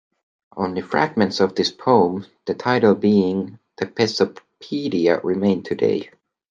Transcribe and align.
Only 0.57 0.81
fragments 0.81 1.39
of 1.41 1.53
this 1.53 1.71
poem, 1.71 2.25
the 2.47 2.55
title 2.55 2.95
being 2.95 3.59
"The 3.77 3.85
Pessopedia", 3.85 5.21
remain 5.23 5.61
today. 5.61 6.09